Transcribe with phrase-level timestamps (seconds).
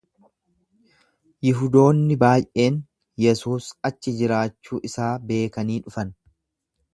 [1.47, 2.79] Yihudoonni baay’een
[3.25, 6.17] Yesuus achi jiraachuu isaa beekanii dhufan.